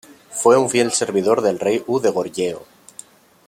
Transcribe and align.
Fue 0.31 0.57
un 0.57 0.67
fiel 0.67 0.91
servidor 0.91 1.43
del 1.43 1.59
rey 1.59 1.83
U 1.85 1.99
de 1.99 2.09
Goryeo. 2.09 2.65